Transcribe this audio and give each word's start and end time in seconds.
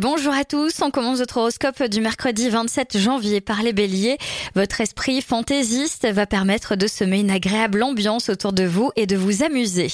Bonjour 0.00 0.34
à 0.34 0.44
tous, 0.44 0.82
on 0.82 0.90
commence 0.90 1.18
votre 1.18 1.36
horoscope 1.36 1.84
du 1.84 2.00
mercredi 2.00 2.50
27 2.50 2.98
janvier 2.98 3.40
par 3.40 3.62
les 3.62 3.72
béliers. 3.72 4.18
Votre 4.56 4.80
esprit 4.80 5.22
fantaisiste 5.22 6.10
va 6.10 6.26
permettre 6.26 6.74
de 6.74 6.88
semer 6.88 7.20
une 7.20 7.30
agréable 7.30 7.80
ambiance 7.80 8.28
autour 8.28 8.52
de 8.52 8.64
vous 8.64 8.90
et 8.96 9.06
de 9.06 9.16
vous 9.16 9.44
amuser. 9.44 9.92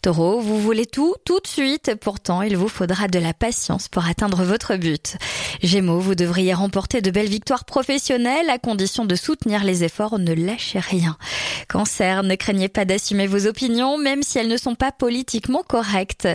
Taureau, 0.00 0.40
vous 0.40 0.58
voulez 0.58 0.86
tout 0.86 1.14
tout 1.26 1.38
de 1.38 1.46
suite, 1.46 1.96
pourtant 2.00 2.40
il 2.40 2.56
vous 2.56 2.68
faudra 2.68 3.08
de 3.08 3.18
la 3.18 3.34
patience 3.34 3.88
pour 3.88 4.06
atteindre 4.06 4.42
votre 4.42 4.76
but. 4.76 5.18
Gémeaux, 5.62 6.00
vous 6.00 6.14
devriez 6.14 6.54
remporter 6.54 7.02
de 7.02 7.10
belles 7.10 7.28
victoires 7.28 7.66
professionnelles 7.66 8.48
à 8.48 8.56
condition 8.56 9.04
de 9.04 9.16
soutenir 9.16 9.64
les 9.64 9.84
efforts, 9.84 10.18
ne 10.18 10.32
lâchez 10.32 10.78
rien. 10.78 11.18
Cancer, 11.72 12.22
ne 12.22 12.34
craignez 12.34 12.68
pas 12.68 12.84
d'assumer 12.84 13.26
vos 13.26 13.46
opinions 13.46 13.96
même 13.96 14.22
si 14.22 14.38
elles 14.38 14.48
ne 14.48 14.58
sont 14.58 14.74
pas 14.74 14.92
politiquement 14.92 15.62
correctes. 15.66 16.28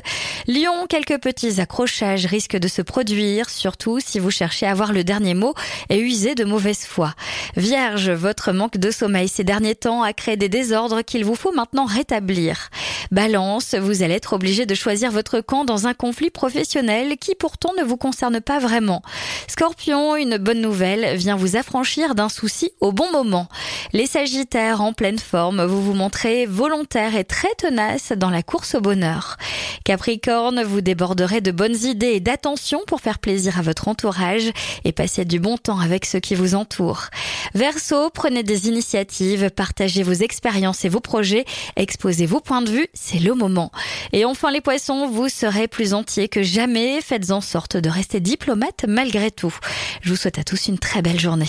Lion, 0.48 0.88
quelques 0.90 1.22
petits 1.22 1.62
accrochages 1.62 2.26
risquent 2.26 2.58
de 2.58 2.68
se 2.68 2.82
produire 2.82 3.52
surtout 3.52 4.00
si 4.00 4.18
vous 4.18 4.32
cherchez 4.32 4.66
à 4.66 4.72
avoir 4.72 4.94
le 4.94 5.04
dernier 5.04 5.36
mot 5.36 5.54
et 5.90 6.00
user 6.00 6.34
de 6.34 6.44
mauvaise 6.44 6.86
foi. 6.86 7.14
Vierge, 7.56 8.10
votre 8.10 8.52
manque 8.52 8.78
de 8.78 8.90
sommeil 8.90 9.28
ces 9.28 9.44
derniers 9.44 9.76
temps 9.76 10.02
a 10.02 10.12
créé 10.12 10.38
des 10.38 10.50
désordres 10.50 11.04
qu'il 11.04 11.24
vous 11.24 11.36
faut 11.36 11.52
maintenant 11.52 11.86
rétablir. 11.86 12.72
Balance, 13.12 13.76
vous 13.76 14.04
allez 14.04 14.16
être 14.16 14.34
obligé 14.34 14.66
de 14.66 14.76
choisir 14.76 15.12
votre 15.12 15.40
camp 15.40 15.66
dans 15.66 15.88
un 15.88 15.94
conflit 15.94 16.30
professionnel 16.30 17.18
qui 17.18 17.36
pourtant 17.36 17.72
ne 17.78 17.84
vous 17.84 17.98
concerne 17.98 18.42
pas 18.42 18.60
vraiment. 18.60 19.02
Scorpion, 19.48 20.16
une 20.16 20.38
bonne 20.38 20.62
nouvelle 20.62 21.16
vient 21.16 21.36
vous 21.36 21.56
affranchir 21.56 22.16
d'un 22.16 22.30
souci 22.30 22.72
au 22.82 22.92
bon 22.92 23.12
moment. 23.12 23.48
Les 23.94 24.08
Sagittaires 24.08 24.82
en 24.82 24.94
pleine 24.94 25.20
forme, 25.20 25.64
vous 25.64 25.82
vous 25.82 25.94
montrez 25.94 26.46
volontaire 26.46 27.16
et 27.16 27.24
très 27.24 27.54
tenace 27.58 28.12
dans 28.12 28.30
la 28.30 28.44
course 28.44 28.76
au 28.76 28.82
bonheur. 28.82 29.38
Capricorne, 29.86 30.64
vous 30.64 30.82
déborderez 30.82 31.40
de 31.40 31.52
bonnes 31.52 31.78
idées 31.84 32.14
et 32.14 32.20
d'attention 32.20 32.82
pour 32.88 33.00
faire 33.00 33.20
plaisir 33.20 33.58
à 33.58 33.62
votre 33.62 33.88
entourage 33.88 34.52
et 34.84 34.92
passer 34.92 35.24
du 35.24 35.40
bon 35.40 35.58
temps 35.58 35.80
avec 35.80 36.06
ceux 36.06 36.20
qui 36.20 36.36
vous 36.36 36.56
entourent. 36.56 37.06
Verseau, 37.54 38.10
prenez 38.10 38.44
des 38.44 38.68
initiatives, 38.68 39.50
partagez 39.50 40.04
vos 40.04 40.14
expériences 40.14 40.84
et 40.84 40.90
vos 40.90 41.00
projets, 41.00 41.46
exposez 41.76 42.26
vos 42.26 42.42
points 42.42 42.62
de 42.62 42.70
vue, 42.70 42.88
c'est 43.00 43.20
le 43.20 43.34
moment. 43.34 43.72
Et 44.14 44.26
enfin 44.26 44.52
les 44.52 44.62
poissons, 44.62 45.08
vous 45.08 45.30
serez 45.30 45.68
plus 45.68 45.94
entiers 45.94 46.28
que 46.28 46.44
jamais, 46.44 47.02
faites 47.02 47.32
en 47.32 47.42
sorte 47.42 47.78
de 47.78 47.90
rester 47.90 48.20
diplomate 48.20 48.86
malgré 48.88 49.32
tout. 49.32 49.54
Je 50.02 50.10
vous 50.10 50.16
souhaite 50.16 50.40
à 50.40 50.44
tous 50.44 50.68
une 50.68 50.80
très 50.80 51.02
belle 51.02 51.20
journée. 51.20 51.48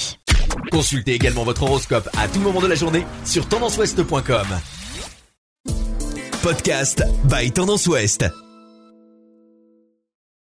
Consultez 0.70 1.14
également 1.14 1.44
votre 1.44 1.62
horoscope 1.62 2.08
à 2.19 2.28
tout 2.28 2.41
moment 2.41 2.60
de 2.60 2.66
la 2.66 2.74
journée 2.74 3.06
sur 3.24 3.48
tendanceouest.com. 3.48 4.46
Podcast 6.42 7.02
by 7.24 7.50
Tendance 7.50 7.86
Ouest. 7.86 8.24